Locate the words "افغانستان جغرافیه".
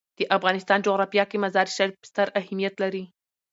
0.37-1.23